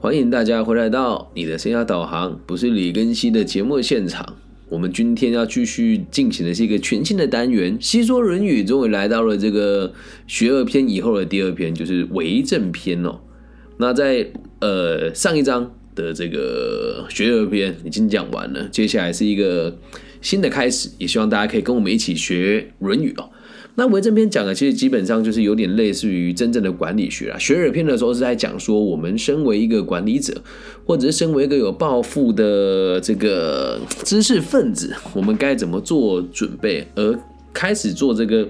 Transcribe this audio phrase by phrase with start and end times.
[0.00, 4.36] 欢迎大家回来到你的生涯导航，不是李根熙的节目现场。
[4.68, 9.92] 我们今天要继续进行的是一个全新的单元——细说《论语》，终于来到了这个
[10.28, 13.18] 学而篇以后的第二篇，就是为政篇哦。
[13.78, 14.24] 那在
[14.60, 19.76] 呃上一章的这个学而篇已经讲完了，接下来是一个
[20.22, 23.28] 新的开始，也希望大家可以跟我们一起学《论语》哦。
[23.78, 27.38] 那为政篇讲的其实基本上就是有点类似于真正的管理学啊。
[27.38, 30.34] 学而篇的时候是在讲说，我们身为一个管理者，
[30.84, 37.16] 或者是身为一个有抱负的这个知识分子，我们该怎么做准备，而
[37.54, 38.48] 开始做这个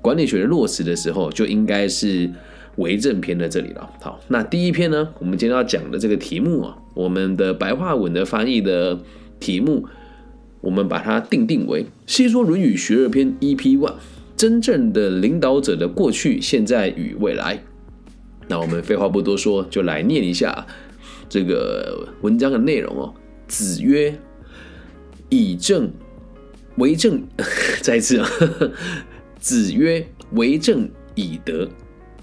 [0.00, 2.30] 管理学的落实的时候，就应该是
[2.76, 3.90] 为政篇的这里了。
[4.00, 8.96] 好，那第一篇呢，我们今天要讲的这个题目啊，我们的白话文的翻译的
[9.40, 9.84] 题目，
[10.60, 13.94] 我们把它定定为《细说论语学而篇》EP One。
[14.38, 17.60] 真正的领导者的过去、现在与未来。
[18.46, 20.64] 那我们废话不多说，就来念一下
[21.28, 23.12] 这个文章的内容哦。
[23.48, 24.16] 子曰
[25.28, 25.90] ：“以政
[26.76, 27.20] 为政。
[27.82, 28.30] ”再一次啊，
[29.40, 31.68] 子曰：“为政以德，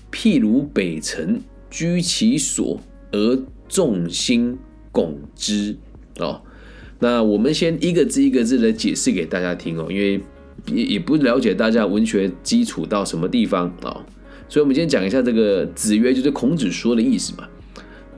[0.09, 2.79] 譬如北辰，居其所
[3.11, 3.37] 而
[3.67, 4.57] 众星
[4.89, 5.75] 拱之。”
[6.19, 6.41] 哦，
[6.99, 10.21] 那我们先一个字一个字的解释给大家听哦，因为。
[10.67, 14.05] 也也不了解大家文学基础到什么地方啊，
[14.47, 17.47] 所以我们今天讲一下这个子曰，就是孔子说的意思嘛。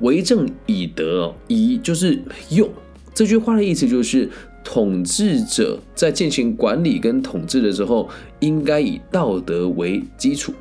[0.01, 2.69] 为政以德，以就是用
[3.13, 4.29] 这句话的意思就是
[4.63, 8.07] 统治者在进行管理跟统治的时候，
[8.39, 10.53] 应该以道德为基础。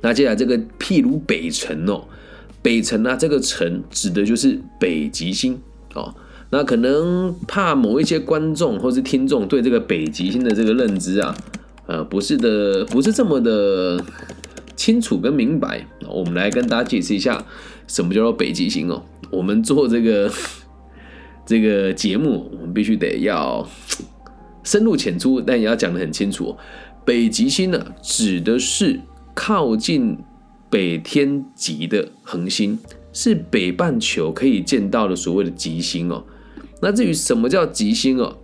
[0.00, 2.04] 那接下来这个譬如北辰哦，
[2.62, 5.60] 北辰啊，这个辰指的就是北极星
[5.94, 6.14] 哦。
[6.54, 11.34] 那可能怕某一些观众或是听众对这个北极星的这个认知啊，
[11.86, 14.04] 呃，不是的，不是这么的
[14.76, 15.86] 清楚跟明白。
[16.06, 17.42] 我们来跟大家解释一下，
[17.86, 19.02] 什么叫做北极星哦。
[19.30, 20.30] 我们做这个
[21.46, 23.66] 这个节目，我们必须得要
[24.62, 26.54] 深入浅出，但也要讲得很清楚。
[27.06, 29.00] 北极星呢，指的是
[29.32, 30.18] 靠近
[30.68, 32.78] 北天极的恒星，
[33.10, 36.22] 是北半球可以见到的所谓的极星哦。
[36.82, 38.36] 那至于什么叫极星哦？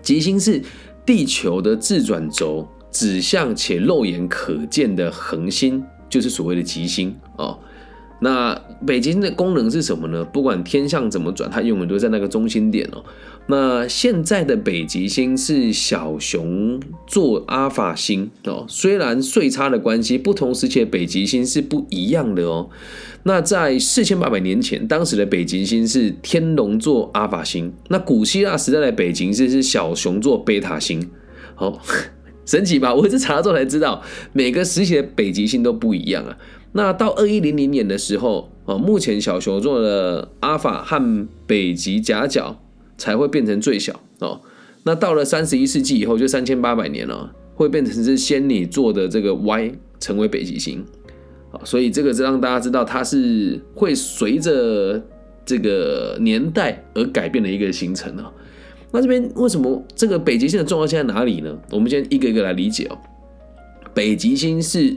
[0.00, 0.62] 极星是
[1.04, 7.58] 地球的自转轴指向且肉眼可见的恒星，就是所谓的极星哦。
[8.20, 8.54] 那
[8.86, 10.24] 北极星的功能是什么呢？
[10.24, 13.04] 不管天象怎么转，它永远都在那个中心点哦。
[13.48, 22.70] 那现在的北极星是小熊座阿法星哦，虽然岁差的关系，不同时期的北极星是不一样的哦。
[23.24, 27.72] 那在四千八百年前，当时的北极星是天龙座阿法星。
[27.88, 31.10] 那古希腊时代的北极星是小熊座贝塔星。
[31.54, 31.80] 好
[32.46, 32.94] 神奇吧？
[32.94, 36.36] 我是查了之后才知道，每个时期的北极星都不一样啊。
[36.76, 42.60] 那到二一零零年的时候，哦，目前小熊座的阿法和北极夹角
[42.98, 44.42] 才会变成最小哦。
[44.84, 50.84] 那到了三十一世纪以后，就三千八百年了，会变成是仙女座的这个 Y 成为北极星。
[51.64, 55.02] 所以这个是让大家知道，它是会随着
[55.46, 58.30] 这个年代而改变的一个形成啊。
[58.92, 61.56] 那这边为什么这个北极星的重要性在哪里呢？
[61.70, 62.98] 我们先一个一个来理解哦。
[63.94, 64.94] 北极星是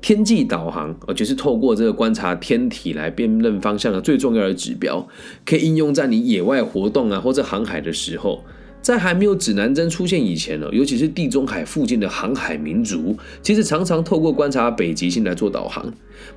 [0.00, 5.06] 天际导航，而且是透过这个观察天体来辨认方向的最重要的指标，
[5.44, 8.44] 可以应用在你野外活动啊或者航海的时候。
[8.80, 15.84] 在还没有指南针出现以前呢，尤其是地中海附近的航海民族，其实常常透过观察北极星来做导航。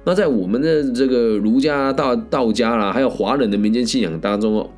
[0.03, 4.69] 那在我们的这个儒家、道道家啦，还有华人的民间信仰当中哦，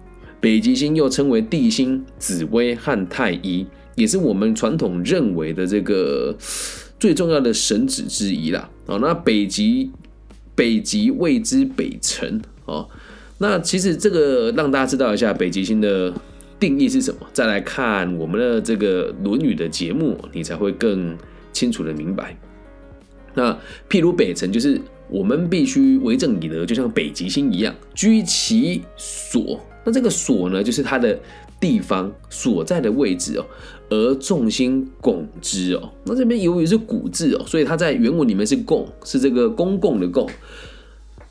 [0.41, 3.65] 北极星又称为地星、紫薇和太一，
[3.95, 6.35] 也是我们传统认为的这个
[6.99, 8.69] 最重要的神祇之一啦。
[8.85, 9.91] 哦，那北极
[10.55, 12.87] 北极谓之北辰哦。
[13.37, 16.13] 那其实这个让大家知道一下北极星的。
[16.59, 17.27] 定义是什么？
[17.33, 21.17] 再来看我们的这个《论语》的节目，你才会更
[21.51, 22.37] 清楚的明白。
[23.33, 23.51] 那
[23.89, 24.79] 譬如北辰，就是
[25.09, 29.59] 我们必须为政以德，就像北极星一样，居其所。
[29.83, 31.19] 那这个所呢，就是它的
[31.59, 33.45] 地方所在的位置哦，
[33.93, 35.91] 而众星拱之哦。
[36.05, 40.27] 那这边由于是古字哦，所以它在原文里面是拱，是这个公共的共。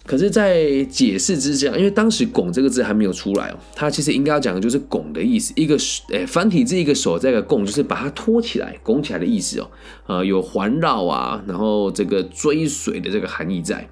[0.04, 5.52] 可是，在解释之下，因为当时“拱”这个字还没有出来哦，它其实应该要讲的就是“拱”的意思。
[5.54, 5.78] 一个
[6.08, 9.70] 诶繁体字一个手，在个“拱”，就是把它托起来、拱起来的意思哦。
[10.08, 13.88] 呃，有环绕啊，然后这个追随的这个含义在。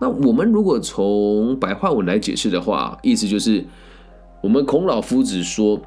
[0.00, 3.64] 那我们如果从白话文来解释的话，意思就是
[4.42, 5.80] 我们孔老夫子说，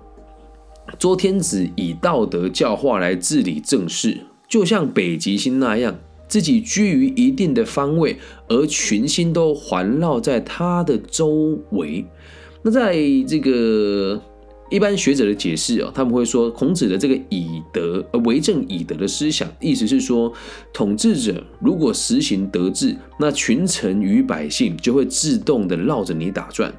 [0.97, 4.17] 周天子以道德教化来治理政事，
[4.47, 5.95] 就像北极星那样。
[6.27, 8.17] 自己居于一定的方位，
[8.47, 12.05] 而群星都环绕在他的周围。
[12.61, 12.95] 那在
[13.27, 14.17] 这个
[14.69, 20.31] 一般学者的解释哦，他们会说，孔子的这个以德呃为政以德的思想，意思是说，
[20.71, 26.73] 统治者如果实行德治，那群臣与百姓就会自动的绕着你打转。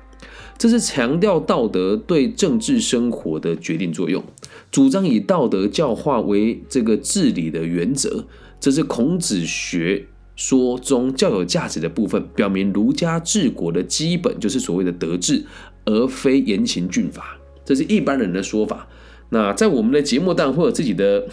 [0.62, 4.22] 这是强调道德对政治生活的决定作用，
[4.70, 8.26] 主张以道德教化为这个治理的原则。
[8.60, 10.06] 这是孔子学
[10.36, 15.44] 说中较有价值的部分，表明儒家治国的基本就是所谓的德治，
[15.84, 17.36] 而非严刑峻法。
[17.64, 18.86] 这是一般人的说法。
[19.30, 21.26] 那在我们的节目当中会有自己的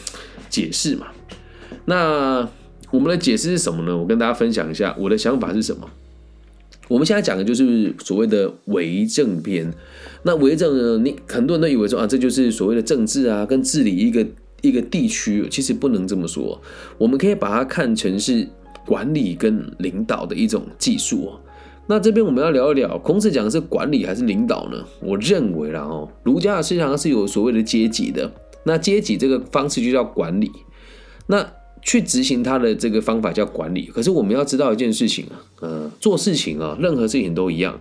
[0.50, 1.06] 解释嘛？
[1.86, 2.50] 那
[2.90, 3.96] 我们的解释是什么呢？
[3.96, 5.88] 我跟大家分享一下我的想法是什么。
[6.90, 9.74] 我们现在讲的就是所谓的为政篇。
[10.24, 14.28] 那为政呢，你很多人都以为说啊，这就是所谓的政治啊，跟治理一个
[14.62, 16.62] 一个地区，其实不能这么说。
[16.98, 18.46] 我们可以把它看成是
[18.86, 21.32] 管理跟领导的一种技术。
[21.88, 24.84] 那这边我们要聊一聊，孔子讲的是管理还是领导呢？
[25.00, 28.32] 我认为啦哦，儒家的思想是有所谓的阶级的，
[28.64, 30.52] 那阶级这个方式就叫管理。
[31.28, 31.48] 那
[31.82, 37.80] 去执行他的这个方法叫管理，可是我们要知道一件事情啊，呃，做事情啊，任何事情都一样，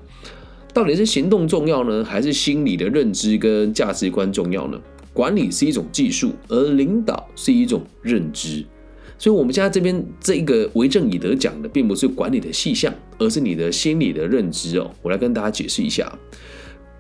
[0.73, 4.81] 到底是行动重要呢，还是心理的认知跟价值观重要呢？
[5.13, 8.65] 管理是一种技术，而领导是一种认知，
[9.19, 14.89] 所以我们现在这边这一个为政以德讲的，并不是管理的细项，而是你的心理的认知哦。
[15.03, 16.17] 我来跟大家解释一下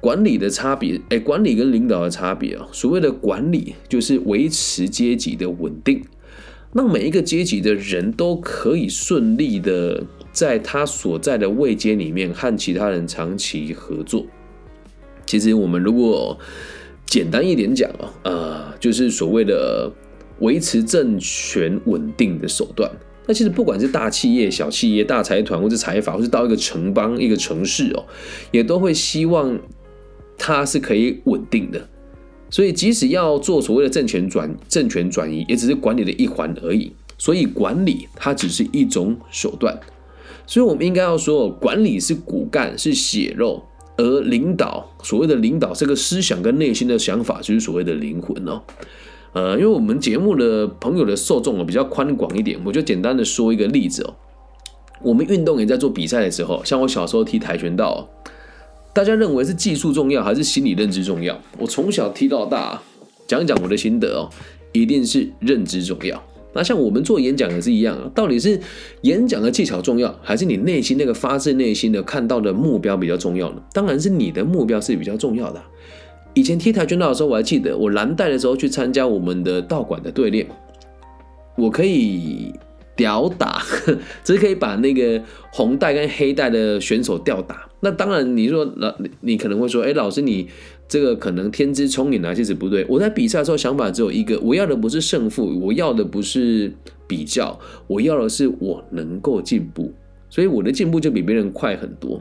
[0.00, 2.66] 管理的差别，哎，管理跟领导的差别啊。
[2.72, 6.02] 所谓的管理，就是维持阶级的稳定。
[6.72, 14.26] 让每一个阶级的人都可以顺利的在他所在的位阶里面和其他人长期合作。
[15.26, 16.38] 其实我们如果
[17.06, 19.90] 简单一点讲啊，呃，就是所谓的
[20.40, 22.90] 维持政权稳定的手段。
[23.26, 28.04] 那其实不管是大企业、小企业、大财团或者财阀，或是到一个城邦、一个城市哦，
[28.50, 29.58] 也都会希望
[30.38, 31.88] 它是可以稳定的。
[32.50, 36.92] 所以，即使要做所谓的政权转政权转移，也只是管理的一环而已。
[37.18, 39.78] 所以，管理它只是一种手段。
[40.46, 43.64] 所以我们应该要说，管理是骨干，是血肉；
[43.96, 48.62] 而领导，所谓的领导，这个思想跟内心的想法，就是所谓的灵魂哦。
[49.34, 54.14] 呃，因为我们节目的朋友的受众哦比较宽广一点，我就简单的说一个例子哦。
[55.02, 58.08] 我们运动员在做比赛的时候，像我小时候踢跆拳道。
[58.98, 61.40] 大家认为是技术重要还是心理认知重要？
[61.56, 62.82] 我从小踢到大，
[63.28, 64.28] 讲讲我的心得哦，
[64.72, 66.20] 一定是认知重要。
[66.52, 68.58] 那像我们做演讲也是一样啊，到底是
[69.02, 73.62] 演讲的技巧重要，还是你内心那个发自内心的看到的目标比较重要呢？
[73.72, 75.62] 当然是你的目标是比较重要的。
[76.34, 80.44] 以前踢跆拳道的时候，我还记得我蓝带的时候去参加我们的道馆的队练，
[81.56, 82.52] 我可以。
[82.96, 83.62] 吊打，
[84.24, 85.22] 只是可以把那个
[85.52, 87.67] 红带跟黑带的选手吊打。
[87.80, 90.48] 那当然，你说老你可能会说，哎，老师你
[90.88, 92.84] 这个可能天资聪颖啊，其实不对。
[92.88, 96.72] 我在比赛的时候想法只有一个，我要的不是胜负，我要的不是
[97.06, 99.92] 比较，我要的是我能够进步。
[100.28, 102.20] 所以我的进步就比别人快很多。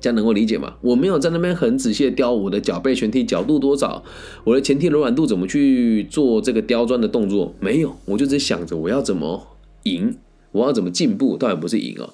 [0.00, 0.76] 这样能够理解吗？
[0.80, 4.02] 我没有在那边很仔细的雕我的脚背旋踢角度多少，
[4.44, 9.46] 我的前踢柔软度怎么去做这个刁钻的动作，没有，我就只想着我要怎么。
[9.84, 10.14] 赢，
[10.52, 11.38] 我要怎么进步？
[11.38, 12.10] 当然不是赢哦。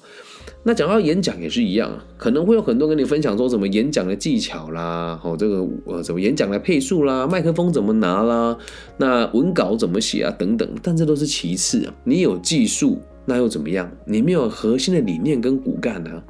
[0.63, 8.57] 那讲到演讲也是一样，可能会有很多跟你分享说什么演讲的技巧啦，哦，这个呃，怎么演讲的配速啦，麦克风怎么拿啦，
[8.97, 10.67] 那文稿怎么写啊，等等。
[10.83, 11.93] 但这都是其次啊。
[12.03, 13.89] 你有技术，那又怎么样？
[14.05, 16.21] 你没有核心的理念跟骨干呢？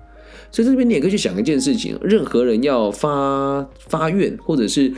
[0.52, 4.94] 所以这边你也可以去想一件事情：任何人要发发愿，或者是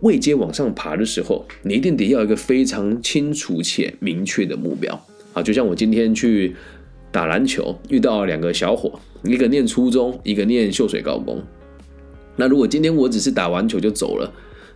[0.00, 4.98] 未接往上爬的时候，你一定得要一个非常清楚且明确的目标。
[5.34, 6.56] 啊，就像我今天去
[7.10, 11.42] 打篮球，遇到两个小伙，一个念初中，一个念秀水高工。
[12.36, 14.32] 那如果今天我只是打完球就走了，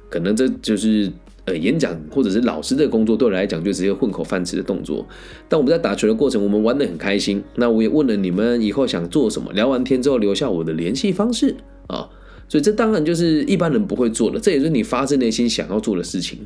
[0.08, 1.10] 可能这就是
[1.44, 5.06] 呃演讲或者是老师的工作对我来讲就直接混口饭吃的动作。
[5.48, 7.42] 但我们在打球的过程，我们玩的很开心。
[7.54, 11.54] 那我也问了你们以后想做什么，聊完天之后留下我的联系方式
[11.86, 12.08] 啊，
[12.48, 16.40] 所以这当然就是一般人不会做的，这也是你发自内心想要做的事情。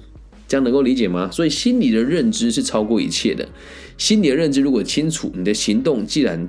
[0.48, 1.30] 这样能够理解吗？
[1.30, 3.46] 所以心理的认知是超过一切的。
[3.98, 6.46] 心理的认知如果清楚，你的行动既然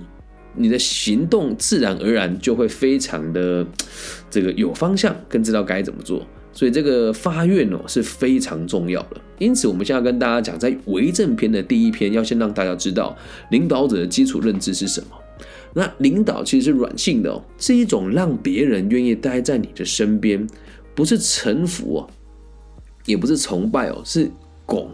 [0.56, 3.66] 你的行动自然而然就会非常的
[4.30, 6.26] 这个有方向，更知道该怎么做。
[6.52, 9.22] 所以这个发愿哦是非常重要的。
[9.38, 13.16] 因此，我们现在跟大家讲，在为政篇的第一篇，要先让大家知道
[13.52, 15.08] 领导者的基础认知是什么。
[15.76, 20.48] 那领导其实是软性的哦，是一种让别人愿意待在你的身边，
[20.96, 22.10] 不是臣服哦。
[23.08, 24.30] 也不是崇拜哦，是
[24.68, 24.92] 拱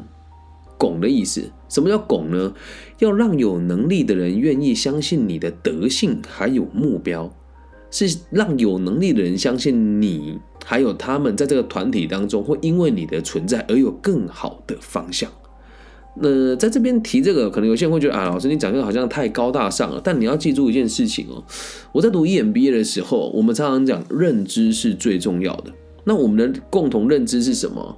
[0.77, 1.51] 拱的意思。
[1.67, 2.53] 什么叫拱呢？
[2.99, 7.33] 要让有能力的人愿意相信你的德性还有目标，
[7.91, 15.29] 是让有能力的人相信你还有他们在这个团体当中会因为你的存在而有更好的方向。
[16.15, 19.99] 那在这边提这个，可能有些人会觉得啊，老师你讲这个好像太高大上了。
[20.03, 21.43] 但你要记住一件事情哦，
[21.91, 25.73] 我在读 EMBA 的时候，我们常常讲认知是最重要的。
[26.03, 27.97] 那我们的共同认知是什么？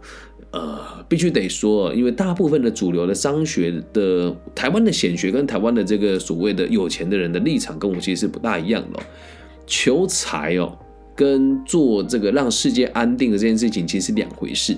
[0.52, 9.00] 呃，必须得说，因为大部分的主流的商学的台湾的显学跟台湾的这个所谓的有钱的人的立场，跟我其实是不大一样的。
[9.68, 10.78] 求财哦，
[11.14, 14.78] 跟做这个让世界安定的这件事情，其实是两回事。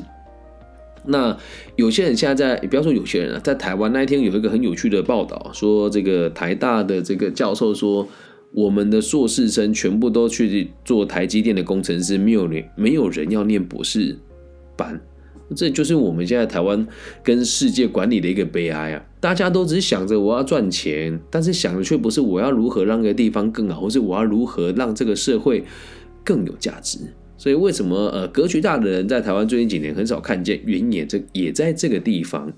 [1.06, 1.38] 那
[1.76, 8.08] 有些人现在在，不要说有些人啊，在台湾那一天有一个很有趣的报道，说这个台大的这个教授说，
[8.54, 14.18] 我们的硕士生全部都去做台积电的工程师，没有人没有人要念博士
[14.76, 15.00] 班，
[15.56, 16.88] 这就是我们现在台湾
[17.24, 19.06] 跟世界管理的一个悲哀啊！
[19.20, 25.64] 大家都只想着我要赚钱，但是想的却不是我要如何让个地方更好，或是我要如何让这个社会
[26.24, 27.00] 更有价值。
[27.38, 30.60] 所以为什么呃格局大的人在台湾最近几年很少看见？
[30.66, 32.52] 原因也这也在这个地方。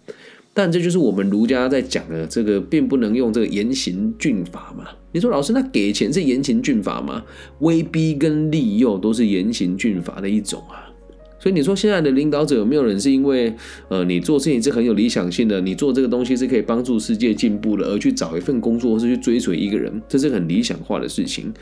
[0.61, 4.83] 但这就是我们儒家在讲的这个，并不能用这个严刑峻法嘛。
[5.13, 7.23] 你说老师，那给钱是严刑峻法吗？
[7.59, 10.91] 威逼跟利诱都是严刑峻法的一种啊。
[11.39, 13.55] 所以你说现在的领导者有没有人是因为
[13.87, 21.53] 呃你做事情是很有理想性的，你做这个东西是可以帮助世界进步的，而去找一份工作或是去追随一个人，这是很理想化的事情。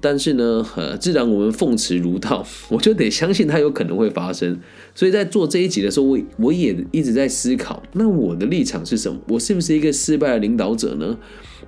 [0.00, 4.58] 但是呢，呃，自然我们奉持儒道， 我就得相信它有可能会发生。
[4.94, 9.18] 所以在做这一集的时候，我我也一直在思考，那我的立场是什么？
[9.28, 11.18] 我是不是一个失败的领导者呢？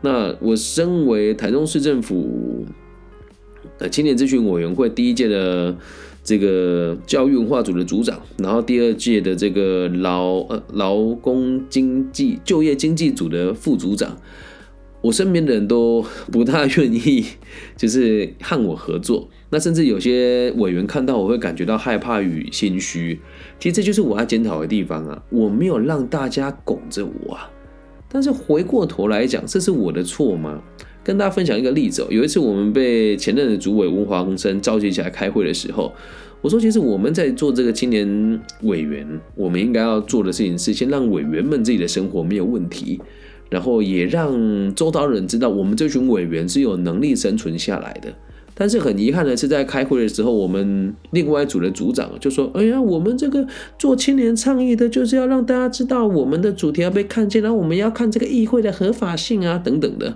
[0.03, 2.65] 那我身为台中市政府
[3.79, 5.77] 呃青年咨询委员会第一届的
[6.23, 14.17] 这个教育文化组的组长，然后第二届的这个劳呃劳工经济就业经济组的副组长。
[15.03, 17.25] 我身边的人都不大愿意，
[17.77, 19.29] 就是和我合作。
[19.49, 23.19] 那甚至有些委员看到我会感觉到害怕与心虚。
[23.59, 25.23] 其实这就是我要检讨的地方啊！
[25.31, 27.51] 我没有让大家拱着我啊。
[28.09, 30.63] 但是回过头来讲，这是我的错吗？
[31.03, 32.07] 跟大家分享一个例子。
[32.11, 35.93] 有一次我们被前任的主委温华生召集起来开会的时候，
[36.43, 43.01] 我说：其实我们在做这个青年委员，我们应该要做的事情是先让委员们自己的生活没有问题。
[43.51, 48.09] 然后也让周遭人知道，我们这群委员是有能力生存下来的。
[48.55, 53.47] 但是很遗憾的是，在开会的时候，我们另外一组的组长就说：“哎呀，我们这个
[53.79, 60.15] 做青年倡议的，就是要让大家知道我们的主题要被看见，然后我们要看这个议会的合法性啊，等等的。”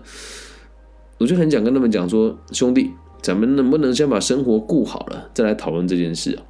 [1.18, 2.90] 我就很想跟他们讲说：“兄弟，
[3.22, 6.42] 咱们能不能先把生活顾好了，再来讨论这件事啊？”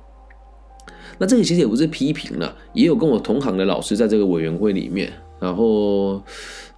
[1.18, 6.20] 那这个其实也不是批评了，也有跟我同行的老师在这个委员会里面，然后。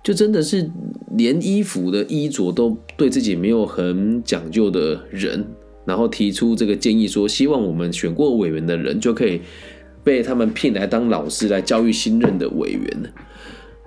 [0.07, 0.71] 就真的是
[1.17, 5.45] 连衣服的衣着都对自己没有很讲究的人，
[5.85, 9.41] 然后提出这个建议说，希望我们选过委员的人就可以
[10.05, 13.13] 被他们聘来当老师来教育新任的委员。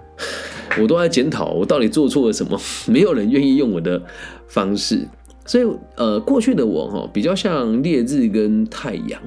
[0.81, 2.59] 我都在检讨我到底做错了什么，
[2.91, 4.03] 没有人愿意用我的
[4.49, 5.07] 方式。
[5.45, 9.21] 所以呃，过去的我哈比较像烈日跟太阳。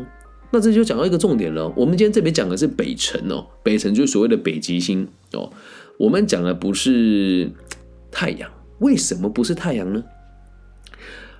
[0.50, 1.72] 那这就讲到一个重点了。
[1.74, 5.50] 我们今天这边讲的是北辰哦，北辰就是所谓的北极星哦。
[6.02, 7.48] 我们讲的不是
[8.10, 10.02] 太阳，为什么不是太阳呢？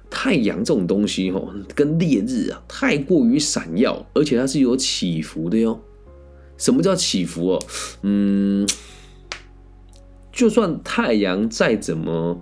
[0.09, 5.81] 太阳这种东西，吼，跟烈日啊，太过于闪耀，而且它是有起伏的哟。
[6.57, 7.67] 什么叫起伏哦？
[8.03, 8.69] 嗯，
[10.31, 12.41] 就算太阳再怎么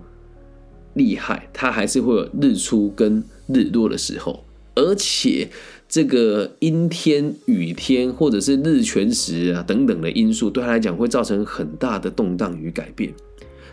[0.93, 5.49] 厉害，它还是会有日出跟日落的时候，而且。
[5.91, 13.13] 这个阴天、雨天，或者是日全食啊等等的因素，对他来讲会造成很大的动荡与改变，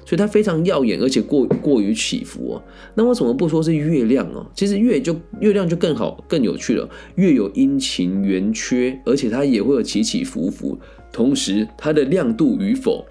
[0.05, 2.63] 所以它非常耀眼，而且过过于起伏哦。
[2.97, 4.45] 那为什么不说是月亮哦？
[4.53, 6.91] 其实月就月亮就更好、更有趣了。
[7.15, 10.77] 月有阴晴圆缺，而且它也会有起起伏伏，
[11.13, 13.07] 同时它的亮度与否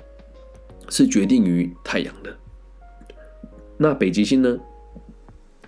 [0.90, 2.36] 是决定于太阳的。
[3.78, 4.60] 那北极星呢？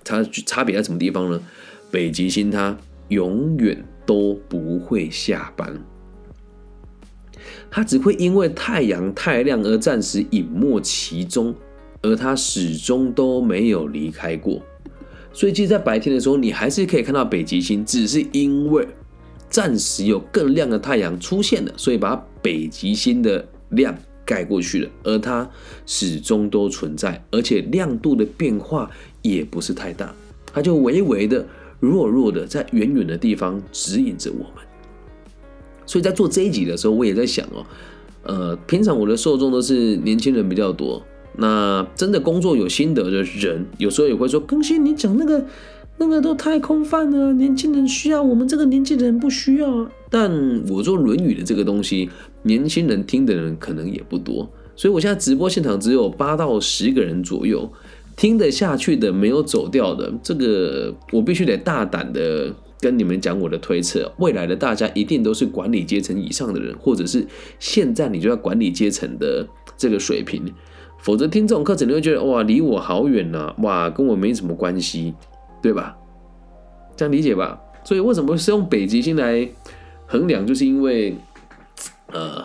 [0.03, 1.41] 它差别在什么地方呢？
[1.89, 2.77] 北极星它。
[3.09, 5.79] 永远都不会下班，
[7.69, 11.53] 它只会因为太阳太亮而暂时隐没其中，
[12.01, 14.61] 而它始终都没有离开过。
[15.31, 18.87] 所以，其实，在白天的时候，你还是可以看到北极星，只是因为
[19.49, 25.49] 暂时有更亮的太阳出现了，所以把北极星的亮盖过去了，而它
[25.85, 28.89] 始终都存在，而且亮度的变化
[29.21, 30.13] 也不是太大，
[30.53, 31.45] 它就微微的。
[31.79, 34.63] 弱弱的在远远的地方指引着我们，
[35.85, 37.65] 所以在做这一集的时候，我也在想哦，
[38.23, 41.01] 呃，平常我的受众都是年轻人比较多。
[41.37, 45.45] 那真的工作有心得的人，有时候也会说：“更新，你讲那个
[45.97, 50.29] 那个都太空泛了，年轻人需要，我们这个年纪的人不需要。”但
[50.67, 52.09] 我做《论语》的这个东西，
[52.43, 57.71] 年轻人听的人可能也不多，所以我现在直播现场只有八到十个人左右，
[58.19, 67.25] 听得下去的没有走掉的，这个我必须得大胆的跟你们讲我的推测：未来的大家一定都是管理阶层以上的人，或者是
[67.59, 69.47] 现在你就要管理阶层的
[69.77, 70.43] 这个水平，
[70.97, 75.13] 否则听这种课程你会觉得哇，离我好远呐，哇，跟我没什么关系，
[75.61, 75.95] 对吧？
[76.97, 77.57] 这样理解吧？
[77.85, 79.49] 所以为什么是用北极星来？
[80.05, 81.15] 衡量就是因为，
[82.07, 82.43] 呃，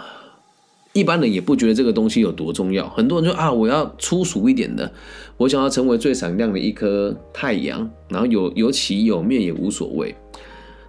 [0.95, 2.89] 一般人也不觉得这个东西有多重要。
[2.91, 4.91] 很多人说啊，我要粗俗一点的，
[5.37, 10.15] 我想要成为最闪亮的一颗太阳，然后有有起有灭也无所谓。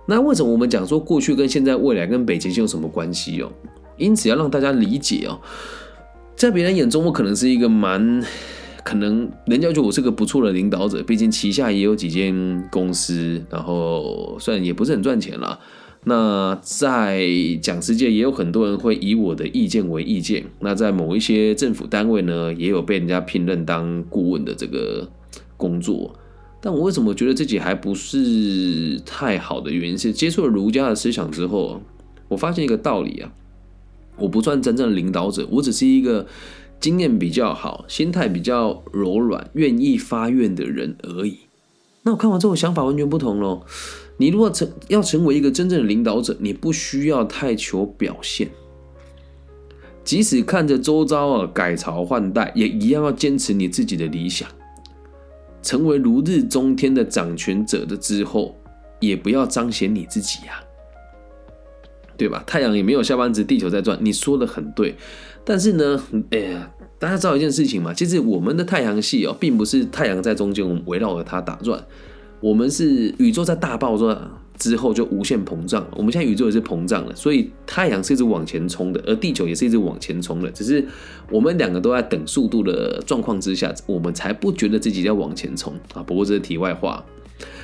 [0.07, 3.51] 那为什么我们讲说过去跟现在、未来跟北极星有什么关系哦？
[3.97, 5.41] 因此要让大家理解哦，
[6.35, 8.23] 在别人眼中我可能是一个蛮
[8.83, 15.59] 可能人家觉得我是个不错的领导者，毕竟旗下也有几间公司，然后虽然也不是很赚钱了。
[16.07, 17.27] 那在
[17.61, 20.45] 讲师界也有很多人会以我的意见为意见。
[20.59, 25.09] 那在某一些政府单位呢，也有被人家聘任当顾问的这个
[25.57, 26.15] 工作。
[26.61, 31.81] 但我为什么觉得自己还不是太好的原因是，接触了儒家的思想之后，
[32.27, 33.31] 我发现一个道理啊，
[34.17, 36.27] 我不算真正的领导者，我只是一个
[36.79, 41.39] 经验比较好、心态比较柔软、愿意发愿的人而已。
[42.03, 43.63] 那我看完之后，想法完全不同喽。
[44.17, 48.49] 你如果成要成为一个真正的领导者，你不需要太求表现，
[50.03, 54.47] 即使看着周遭啊改朝换代，也一样要坚持你自己的理想，
[55.61, 58.55] 成为如日中天的掌权者的之后，
[58.99, 60.63] 也不要彰显你自己呀，
[62.15, 62.41] 对吧？
[62.47, 64.95] 太阳也没有下班值，地球在转，你说的很对。
[65.43, 71.85] 但是呢，哎呀，大家知道一件事情嘛，其实我们的太阳系哦，并不是太阳在中间，我们围绕着它打转。
[72.41, 80.85] 我们是宇宙在大爆炸之后就无限膨胀，我们现在宇宙也是膨胀了，所以太阳是一直往前冲的，而地球也是一直往前冲的，只是
[81.29, 86.03] 我们两个都在等速度的状况之下，我们才不觉得自己在往前冲啊。
[86.03, 87.03] 不过这是题外话，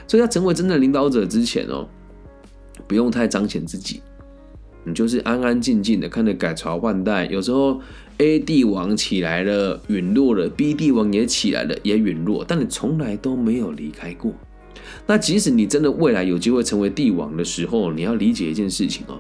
[0.08, 1.88] 所以要成为真正的领导者之前哦，
[2.88, 4.02] 不用太彰显自己，
[4.84, 7.80] 你就是安安静静的看着改朝换代，有时候
[8.18, 14.34] A 帝王起来了陨落了，B 帝王也起来了也陨落，但你从来都没有离开过。
[15.06, 19.20] 那即使你真的未来有机会成为帝王的时候，你要理解一件事情哦，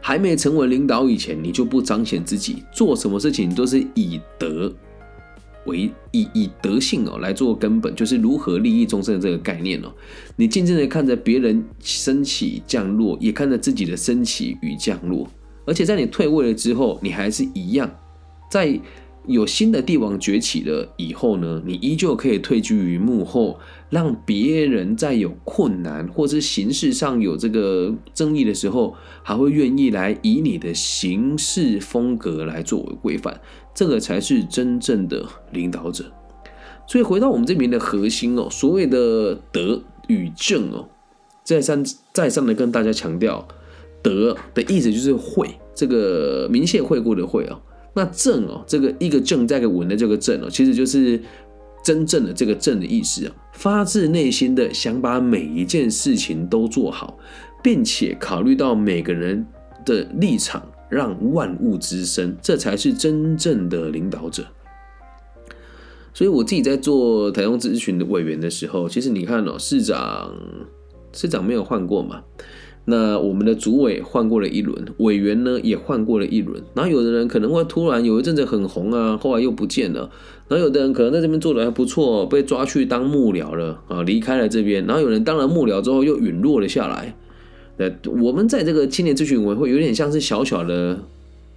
[0.00, 4.72] 还没成为领导以前，你就不彰显自己，做什么事情都是以德
[5.66, 9.92] 为以以德性哦来做根本，就是如何利益众生的这个概念哦。
[10.36, 15.26] 你静静的看着别人升起降落，也看着自己的升起与降落，
[15.64, 17.90] 而且在你退位了之后，你还是一样
[18.50, 18.80] 在。
[19.26, 23.58] 有新的帝王崛起了以后呢，你依旧可以退居于幕后，
[23.88, 33.40] 让别人在有困难或者形式上有这个争议的时候，还会愿意来以你的行事风格来作为规范，
[33.74, 36.04] 这个才是真正的领导者。
[36.86, 40.88] 所以回到我们这边的核心哦，所谓的德与正哦，
[41.42, 41.82] 再三
[42.12, 43.48] 再三的跟大家强调，
[44.02, 47.62] 德的意思就是会，这个明谢会过的会哦。
[47.94, 51.20] 那正哦，这个一个正再个稳的这个正哦，其实就是
[51.84, 57.16] 真正的这个正的意思啊，发自内心的想把每一件事情都做好，
[57.62, 59.46] 并且考虑到每个人
[59.84, 64.44] 的立场，让万物之生，这才是真正的领导者。
[66.12, 70.32] 所以我自己在做台中咨询的委员的时候，其实你看哦，市长
[71.12, 72.22] 市长没有换过嘛。
[72.86, 76.62] 那我们的主委换过了一轮，委员呢也换过了一轮。
[76.74, 80.10] 然后有的人可能会突然有一阵子很红啊，后来又不见了。
[80.48, 84.84] 然后有的人可能在这边做的还不错，被抓去当幕僚了啊，离开了这边。
[84.86, 87.16] 然后有人当了幕僚之后又陨落了下来。
[87.78, 91.00] 那我们在这个青年咨询委员会有点像是小小的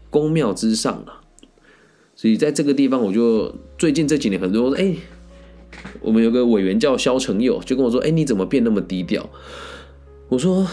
[0.09, 1.19] 宫庙之上啊。
[2.15, 4.95] 所以在这个地方，我就最近这几年很多说，哎，
[5.99, 9.29] 我们有个委员叫肖成佑，就跟我说，哎，你怎么变那么低调？
[10.29, 10.67] 我说，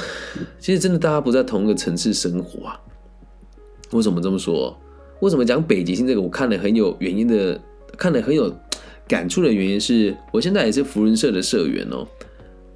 [0.58, 2.80] 其实真的大家不在同一个城市生活啊。
[3.92, 4.76] 为什么这么说？
[5.20, 6.20] 为什么讲北极星这个？
[6.20, 7.60] 我看了很有原因的，
[7.96, 8.52] 看了很有
[9.06, 12.04] 感触的原因是，我现在也是福人社的社员哦。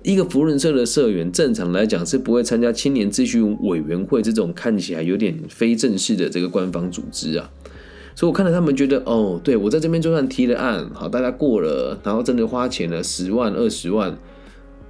[0.05, 7.51] 一个福人社的社员，正常来讲是不会参加青年咨询委员会这种看起来有点非正式的这个官方组织啊。
[8.15, 14.17] 所以我看到他们觉得，哦，对我在这边就算提了案，好，大家过了，然后真的花钱了十万、二十万。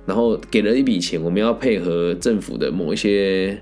[0.08, 3.60] 然后给了一笔钱，我们要配合政府的某一些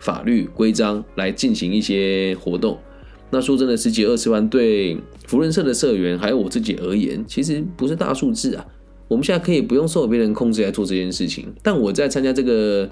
[0.00, 2.76] 法律规章来进行一些活动。
[3.30, 8.66] 那说真的，十几二十万对福伦社的社员还有我自己而言，其实不是大数字啊。
[9.06, 11.46] 我们现在可以不用受别人控制来做这件事情。
[11.62, 12.90] 但我在参加这个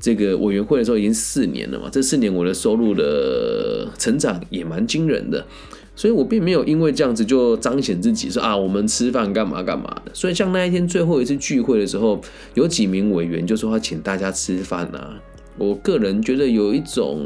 [0.00, 1.88] 这个委员会的时候，已经四年了嘛。
[1.88, 5.46] 这四年我的收入的成长也蛮惊人的。
[5.96, 10.12] 所以我并没有因为这样子就彰显自己说啊，我们吃饭干嘛干嘛的。
[10.12, 12.20] 所以像那一天最后一次聚会的时候，
[12.54, 15.20] 有几名委员就说要请大家吃饭啊。
[15.56, 17.24] 我个人觉得有一种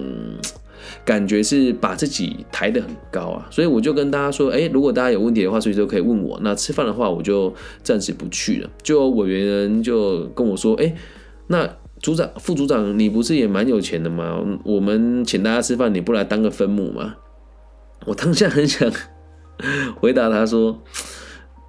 [1.04, 6.38] 感觉是把自己抬得很高啊，所以我就跟大家说，哎，如果大家有问题的话，随时都可以问我。
[6.42, 7.52] 那吃饭的话，我就
[7.82, 8.70] 暂时不去了。
[8.82, 10.94] 就委员就跟我说，哎，
[11.46, 11.66] 那
[12.00, 14.44] 组长、副组长，你不是也蛮有钱的吗？
[14.62, 17.16] 我们请大家吃饭，你不来当个分母吗？
[18.06, 18.90] 我当下很想
[20.00, 20.80] 回答他说：“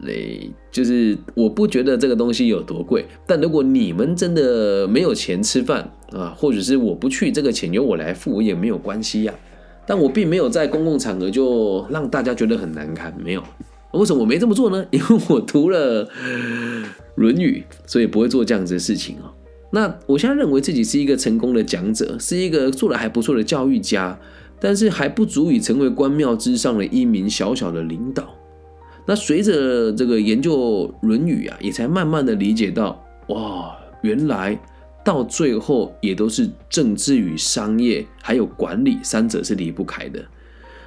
[0.05, 9.33] 诶，就是我不觉得这个东西有多贵，但如果你们真的没有钱吃饭啊，或者是我不去，这个钱由我来付也没有关系呀。
[9.85, 13.43] 但我并没有在公共场合就让大家觉得很难堪，没有。
[13.93, 14.85] 为什么我没这么做呢？
[14.91, 16.05] 因为我读了
[17.15, 19.33] 《论语》，所以不会做这样子的事情哦。
[19.71, 24.17] 那我现在认为自己是一个成功的讲者，是一个做的还不错的教育家。”
[24.59, 28.35] 但是还不足以成为官庙之上的一名小小的领导。
[29.05, 34.59] 那随着这个研究《论语》啊，也才慢慢的理解到，哇，原来
[35.03, 40.23] 到最后也都是政治与商业还有管理三者是离不开的。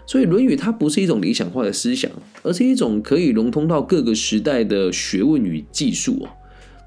[0.06, 2.10] 所以《论语》它不是一种理想化的思想，
[2.42, 6.28] 而是一种可以融通到各个时代的学问与技术哦。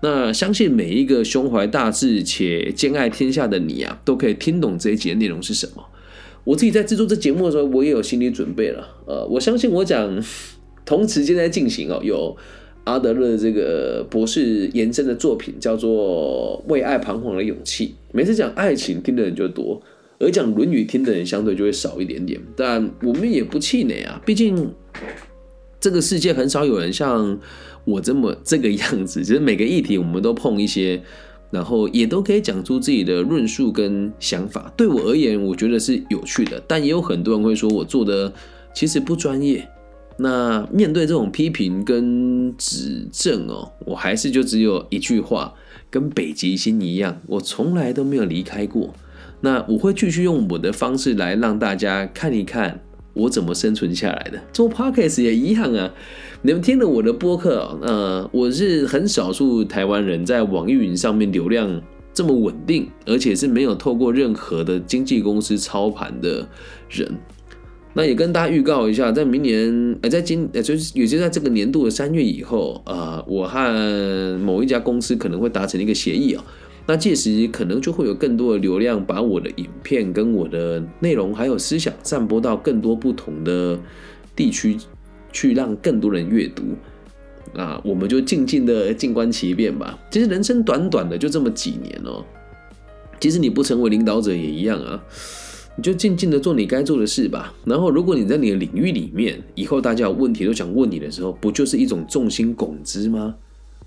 [0.01, 5.83] 那相信每一个胸怀大志且兼爱天下的你啊，都可以听懂这一节内容是什么。
[6.45, 8.88] 我自己在制作这节目的时候，我也有心理准备了。
[9.08, 10.23] 呃，我相信我讲
[10.86, 12.38] 同时间在进行哦，有
[12.84, 17.88] 阿德勒这个博士延伸的作品，叫做《为爱彷徨的勇气》。
[18.12, 19.81] 每次讲爱情听的人就多，
[20.19, 22.39] 而讲《论语》听的人相对就会少一点点。
[22.55, 24.71] 但我们也不气馁啊，毕竟
[25.79, 27.39] 这个世界很少有人像
[27.86, 29.23] 我这么这个样子。
[29.23, 31.01] 其实每个议题我们都碰一些。
[31.55, 34.69] 然后也都可以讲出自己的论述跟想法。
[34.75, 38.31] 对我而言，我觉得是有趣的，但也有很多人会说我做的
[38.73, 39.65] 其实不专业。
[40.17, 45.53] 那面对这种批评跟指正哦，我还是就只有一句话，
[45.89, 48.93] 跟北极星一样，我从来都没有离开过。
[49.39, 52.81] 那我会继续用我的方式来让大家看一看
[53.15, 54.39] 我怎么生存下来的。
[54.54, 55.91] 做 podcast 也一样啊。
[56.43, 61.82] 你们听了我的播客，呃，我是很少数台湾人在网易云上面流量
[62.13, 66.47] 这么稳定，而且是没有透过任何的经纪公司操盘的
[66.88, 67.12] 人。
[67.97, 76.43] 那也跟大家预告一下，在明年，呃，在今，呃，就是也就在这个年度的三月以后，呃，我和某一家公司可能会达成一个协议啊。
[76.87, 83.79] 那届时可能就会有更多的流量，把我的影片跟我的内容还有思想散播到更多不同的
[84.35, 84.77] 地区。
[85.37, 86.63] 去让更多人阅读，
[87.59, 89.99] 啊，我们就静静的静观其变吧。
[90.09, 92.23] 其实人生短短的就这么几年哦，
[93.19, 95.03] 其实你不成为领导者也一样啊，
[95.75, 97.53] 你就静静的做你该做的事吧。
[97.65, 103.35] 然后，如果你在你的领域里面，以后大家有问题都想问你的时候，不就是一种众星拱之吗？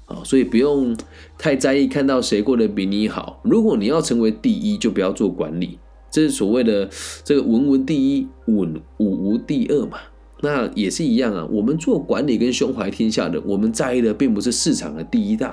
[0.08, 0.96] 啊，所以不用
[1.36, 3.40] 太在意看到谁过得比你好。
[3.44, 5.78] 如果你要成为第一，就不要做管理，
[6.10, 6.88] 这是所谓的
[7.22, 9.98] 这个文文第一，稳武无第二嘛。
[10.40, 15.52] 那也是一样啊，我们做管理跟胸怀天下的，我们在意的并不是市场的第一大，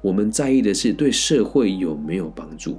[0.00, 2.78] 我们在意的是对社会有没有帮助，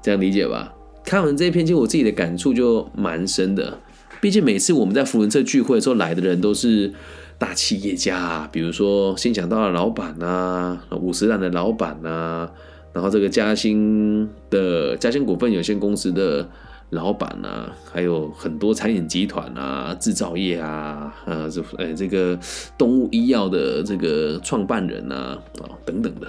[0.00, 0.74] 这样理解吧？
[1.04, 3.78] 看完这一篇，其实我自己的感触就蛮深的。
[4.20, 6.94] 毕竟每次我们在福伦社聚会的时候来的人都是
[7.38, 12.48] 大企业家，比如说新想到的老板呐，五十万的老板呐，
[12.92, 16.48] 然后这个嘉兴的嘉兴股份有限公司的。
[16.90, 22.38] 老板啊，还有很多餐饮集团啊、制造业啊，呃，这呃这个
[22.78, 26.28] 动物医药的这个创办人啊，啊等等的，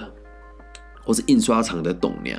[1.04, 2.36] 或是印刷厂的董娘，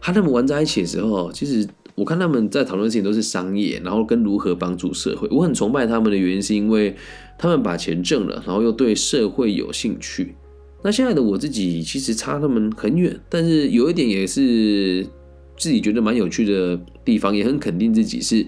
[0.00, 5.28] 他他们玩在一起的时候，其实我看他们在讨论事情都是商业，然后跟如何帮助社会。
[5.30, 6.94] 我很崇拜他们的原因，是因为
[7.38, 10.34] 他们把钱挣了，然后又对社会有兴趣。
[10.82, 15.06] 那现在的我自己其实差他们很远，但是有一点也是。
[15.54, 18.44] 自己觉得蛮有趣的地方，也很肯定自己是，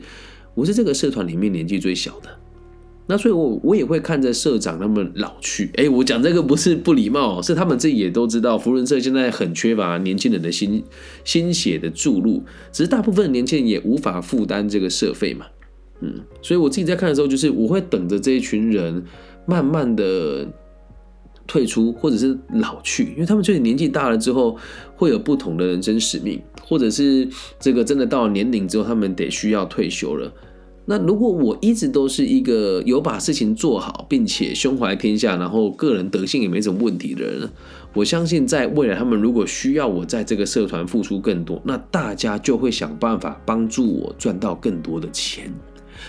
[0.54, 2.28] 我是这个社团里面年纪最小的，
[3.06, 5.70] 那所以，我我也会看着社长他们老去。
[5.76, 10.82] 哎，我讲这个不是不礼貌，是他们自己也都知道，福伦社现在很缺乏年轻人的心
[11.22, 15.44] 心血的注入，只是大部分年轻人也无法负担这个社费嘛。
[16.00, 19.04] 嗯，所以我自己在看的时候，就是我会等着这一群人
[19.44, 20.48] 慢慢的
[21.46, 24.56] 退出或者是老去，因为他们就是年纪大了之后
[24.96, 27.28] 会有不同的人生使命，或者是
[27.60, 30.32] 这个真的到了年龄之后，他们得需要退休了。
[30.86, 37.50] 那如果我一直都是一个有把事情做好，并且胸怀天下，然后个人德性也没什么问题的人，
[37.94, 45.50] 我相信在未来他们如果需要我在这个社团付出更多，那大家就会想办法帮助我赚到更多的钱，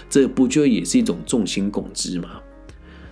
[0.10, 2.42] 这不就也是一种众星拱之吗？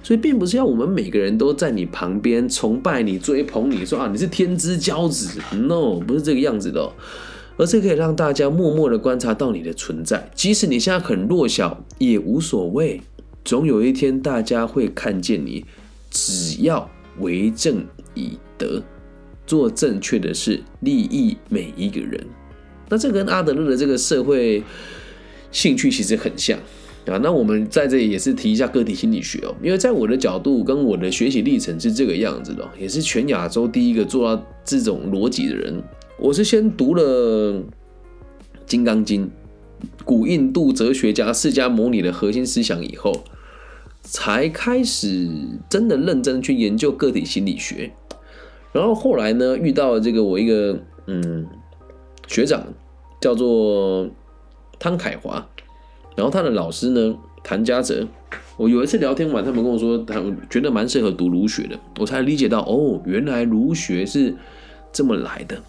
[0.03, 6.91] 所以并不是要我们每个人都在你旁边崇拜你、追捧你，说啊你是天之骄子，no，不是这个样子的。
[7.57, 13.01] 而是可以让大家默默的观察到你的存在，即使你现在很弱小也无所谓，
[13.45, 15.65] 总有一天大家会看见你。
[16.15, 16.87] 只要
[17.21, 18.79] 为政以德，
[19.47, 22.23] 做正确的事，利益每一个人。
[22.87, 24.61] 那这跟阿德勒的这个社会
[25.51, 26.55] 兴趣其实很像
[27.07, 27.17] 啊。
[27.23, 35.81] 那我们在这里也是提一下个体心理学哦，因为在我的角度跟我的学习历程是这个样子的，也是全亚洲第一个做到这种逻辑的人。
[36.23, 37.53] 我是先读了
[38.65, 39.27] 《金刚经》，
[40.05, 43.25] 古印度哲学家释迦牟尼的核心思想以后，
[44.03, 45.29] 才开始
[45.69, 47.91] 真的认真去研究个体心理学。
[48.71, 51.45] 然后后来呢，遇到了这个我一个嗯
[52.29, 52.63] 学长，
[53.19, 54.09] 叫做
[54.79, 55.45] 汤凯华，
[56.15, 58.07] 然后他的老师呢谭家泽。
[58.55, 64.33] 我有一次聊天完，他们跟我说，他觉得蛮适合读儒学的，我才理解到哦，原来儒学是
[64.93, 65.61] 这么来的。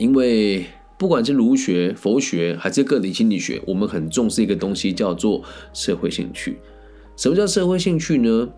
[0.00, 0.64] 因为
[0.98, 5.42] 不管是儒学、佛学还是个体心理学，我们很重视一个东西，叫做
[5.74, 6.56] 社会兴趣。
[7.16, 8.48] 什么叫社会兴趣呢？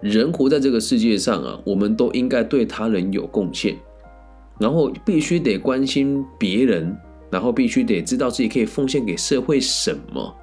[0.00, 3.76] 人活在这个世界上啊，我们都应该对他人有贡献，
[4.58, 6.96] 然后必须得关心别人，
[7.30, 10.34] 然后必须得知道自己可以奉献给社会什么。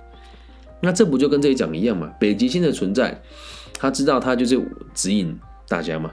[0.79, 2.13] 那这不就跟这里讲一样嘛？
[2.19, 3.19] 北极星的存在，
[3.73, 4.61] 他知道他就是
[4.93, 5.35] 指引
[5.67, 6.11] 大家嘛。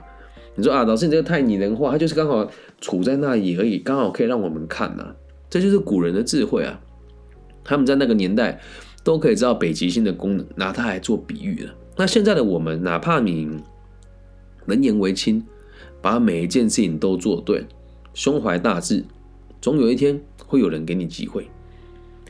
[0.55, 5.13] 你说啊，老师，你这个太拟人化，他就是刚好处在那里而已，刚好可以让我们看呐。
[5.49, 6.79] 这就是古人的智慧啊！
[7.63, 8.59] 他们在那个年代
[9.03, 11.73] 都可以知道北极星的功能，拿它来做比喻了。
[11.97, 13.47] 那现在的我们，哪怕你
[14.65, 15.43] 能言为亲，
[16.01, 17.65] 把每一件事情都做对，
[18.13, 19.03] 胸怀大志，
[19.61, 21.47] 总有一天会有人给你机会，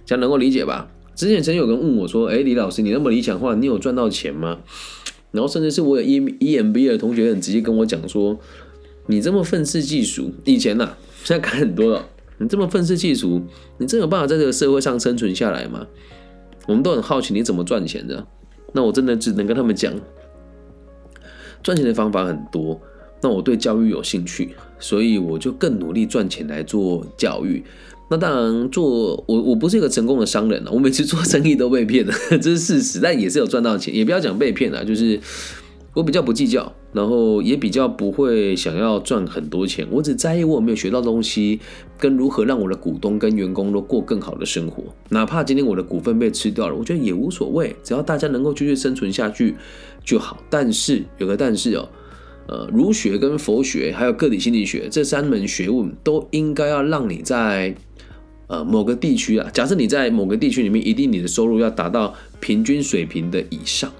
[0.06, 0.90] 这样能够理解吧？
[1.16, 4.60] 之前曾有人问我说：“哎，李老师，你那么理想化，你有赚到钱吗？”
[5.36, 8.40] 然后甚至是我有 E EMBA 的同学很直接跟我讲说
[9.08, 12.08] ：“你这么愤世嫉俗，以前呐，现在改很多了。
[12.38, 13.42] 你这么愤世嫉俗，
[13.78, 15.86] 你真有办法在这个社会上生存下来吗？”
[16.68, 18.26] 我们都很好奇你怎么赚钱的。
[18.74, 19.94] 那我真的只能跟他们讲，
[21.62, 22.82] 赚钱的方法很多。
[23.22, 27.64] 那我对教育有兴趣，所以我就更努力赚钱来做教育。
[28.08, 33.00] 那当然，做我我不是一个成功的商人了， 我每次做生意都被骗了， 这是事实。
[33.02, 35.20] 但也是有赚到钱，也不要讲被骗了，就是
[35.96, 39.88] 我比较不计较，然后也比较不会想要赚很多钱。
[39.90, 41.60] 我只在意我有没有学到东西，
[41.98, 44.84] 跟如何让我的股东跟员工都过更好的生活。
[45.10, 49.56] 哪怕今天我的股份被吃掉了，我觉得也无所谓，只要大家能够继续生存下去
[50.04, 50.44] 就好。
[50.48, 51.90] 但是有个但是哦，
[52.48, 57.76] 呃，儒学跟佛学还有个体心理学这三门学问，都应该要让你在。
[58.48, 63.92] 呃，某个地区啊，假设你在某个地区里面，一定你的收入要达到平均水平的以上，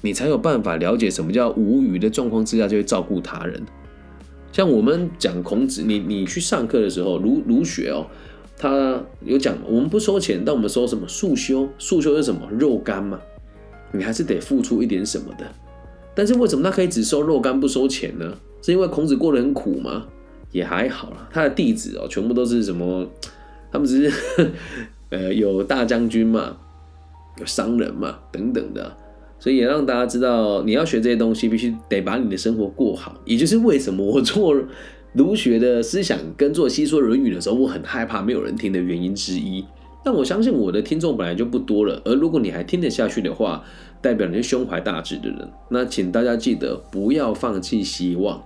[0.00, 3.62] 你才有办法了解什么叫无余的状况之下就会照顾他人。
[4.50, 8.06] 像我们讲孔子，你你去上课的时候，儒儒学哦，
[8.56, 11.06] 他有讲，我们不收钱，但我们收什么？
[11.06, 12.48] 束修，束修是什么？
[12.50, 13.20] 肉干嘛？
[13.92, 15.44] 你还是得付出一点什么的。
[16.14, 18.36] 但是为什么他可以只收肉干不收钱呢？
[18.62, 20.06] 是因为孔子过得很苦吗？
[20.50, 23.06] 也还好啦，他的弟子哦，全部都是什么？
[23.72, 24.50] 他们只是，
[25.10, 26.56] 呃，有大将军嘛，
[27.38, 28.96] 有商人嘛，等等的，
[29.38, 33.16] 所以也让大家知道，你要学这些东西，必须得把你的生活过好。
[33.24, 34.54] 也就是为什么我做
[35.12, 39.64] 儒学的思想跟做西说《论语》的时候，我很害怕没有人听的原因之一。
[40.02, 43.62] 但我相信我的听众本来就不多了，而如果你还听得下去的话，
[44.00, 45.50] 代表你是胸怀大志的人。
[45.68, 48.42] 那请大家记得不要放弃希望。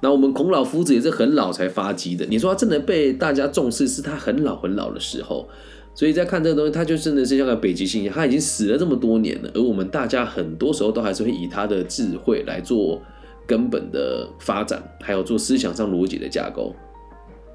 [0.00, 2.26] 那我们孔老夫子也是很老才发迹的。
[2.26, 5.48] 你说他真的被大家重视，是他很老很老的时候。
[5.92, 9.50] 所以在看这个东西，他就真的是像个北极星一样，他已经死了这么多年了。
[9.54, 13.02] 而我们大家很多时候都还是会以他的智慧来做
[13.46, 16.74] 根本的发展，还有做思想上逻辑的架构，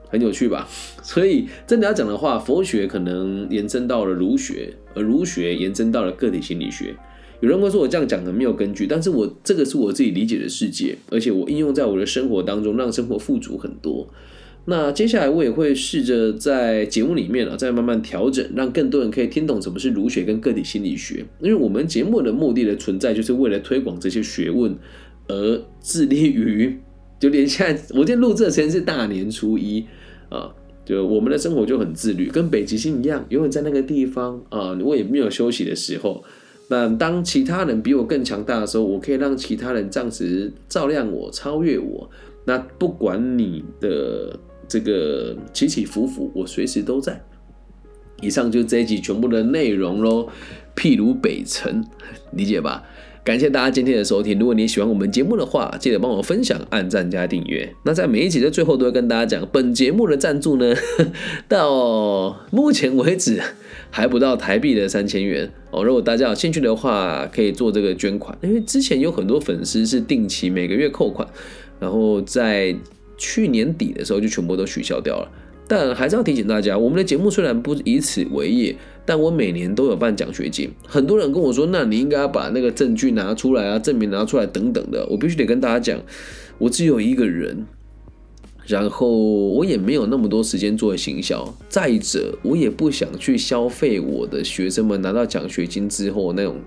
[0.10, 0.68] 很有趣吧？
[1.02, 6.94] 所以真的要讲的话，佛学可能延伸到了儒学，而儒学延伸到了个体心理学。
[7.42, 14.08] 有人会说我这样讲的没有根据，但是我这个是我自己理解的世界，而且我应用在我的生活当中，让生活富足很多。
[14.68, 21.24] 那接下来我也会试着在节目里面啊，再慢慢调整，让更多人可以听懂什么是儒学跟个体心理学。
[21.40, 24.76] 因为我们节目的目的的存在，就是为了推广这些学问
[25.28, 26.80] 而致力于，
[27.20, 29.86] 就连现在我今天录制的时间是大年初一
[30.30, 30.52] 啊，
[30.84, 36.24] 就我们的生活就很自律，跟北极星一样，永远在那个地方啊，我也没有休息的时候。
[36.68, 42.10] 那当其他人比我更强大的时候，我可以让其他人暂时照亮我、超越我。
[42.46, 47.22] 那不管你的这个起起伏伏，我随时都在。
[48.22, 50.28] 以上就这一集全部的内容喽。
[50.76, 51.84] 譬如北辰，
[52.34, 52.84] 理解吧？
[53.26, 54.38] 感谢大家今天的收听。
[54.38, 57.68] 如果你喜欢我们节目的话，记得帮我分享、按赞加订阅。
[57.82, 60.76] 那在每一集的最后，都会跟大家讲，本节目的赞助呢，
[61.50, 63.42] 到目前为止
[63.90, 65.84] 还不到台币的三千元哦。
[65.84, 71.28] 如果大家有兴趣的话，可以做这个捐款，因为之前有很多粉丝是定期每个月扣款，
[71.80, 72.76] 然后在
[73.18, 75.28] 去年底的时候就全部都取消掉了。
[75.68, 78.76] 但还是要提醒大家，我们的节目虽然不以此为业。
[79.06, 85.06] 但我每年都有办奖学金，很多人跟我说，那你应该要把那个证据拿出来啊，证明拿出来等等的。
[85.10, 86.02] 我必须得跟大家讲，
[86.58, 87.68] 我只有一个人，
[88.66, 91.56] 然后我也没有那么多时间做行销。
[91.70, 96.58] 再者，我也不想去消费我的学生们拿到奖学金之后那种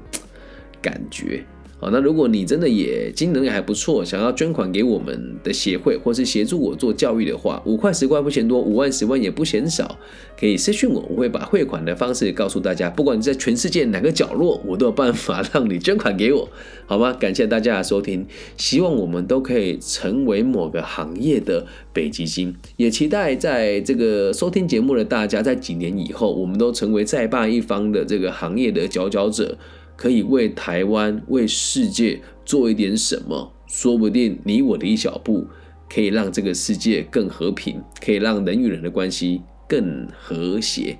[0.81, 1.45] 感觉。
[1.81, 9.97] 好，那如果你真的也经能力还不错，想要捐款给我们的协会，或是协助我做教育的话，五块十块不嫌多，五万十万也不嫌少，
[10.37, 12.91] 可以私信我，我会把汇款的方式告诉大家。
[12.91, 16.49] 不管你在全世界哪个角落，我都有办法让你捐款给我，
[16.87, 17.13] 好吗？
[17.13, 29.57] 感谢大家的收听，希望我们都可以成为某个行业的北极星，也期待在这个收听节目的大家，在几年以后，我们都成为在霸一方的这个行业的佼佼者。
[29.99, 33.53] 可以为台湾、为世界做一点什么？
[33.67, 35.45] 说不定你我的一小步，
[35.93, 40.97] 可以让这个世界更和平，可以让人与人的关系更和谐。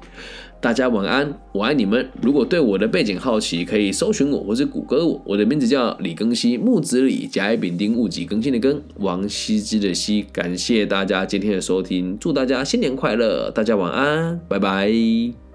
[0.61, 2.11] 大家晚安，我爱你们。
[2.21, 5.23] 如果对我的背景好奇，可以搜寻我或是谷歌我。
[5.25, 10.27] 我的名字叫李更新，木子李，甲乙丙丁戊己更新的更，王羲之的羲。
[10.33, 13.53] 感谢大家今天的收听，祝大家新年快乐！
[13.53, 15.48] 大家晚安，拜拜。